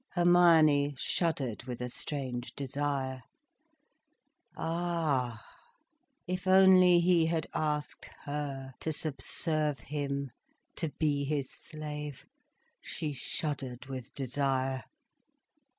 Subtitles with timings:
[0.15, 3.21] Hermione shuddered with a strange desire.
[4.57, 5.39] Ah,
[6.25, 10.31] if only he had asked her to subserve him,
[10.77, 12.25] to be his slave!
[12.81, 14.85] She shuddered with desire.